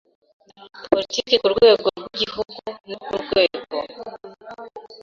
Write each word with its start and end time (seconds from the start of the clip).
Politiki 0.91 1.35
ku 1.41 1.47
rwego 1.53 1.87
rw 1.97 2.01
igihugu 2.15 2.61
no 2.89 2.97
ku 3.05 3.13
rwego 3.23 3.61